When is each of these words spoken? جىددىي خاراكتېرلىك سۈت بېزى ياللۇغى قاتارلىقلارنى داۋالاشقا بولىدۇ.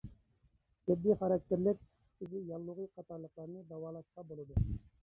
جىددىي 0.87 1.17
خاراكتېرلىك 1.19 1.83
سۈت 1.99 2.09
بېزى 2.23 2.43
ياللۇغى 2.49 2.89
قاتارلىقلارنى 2.97 3.67
داۋالاشقا 3.71 4.29
بولىدۇ. 4.35 4.63